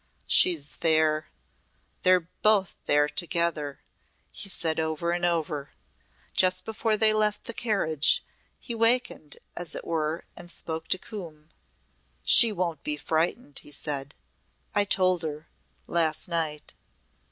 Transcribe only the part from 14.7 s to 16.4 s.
"I told her last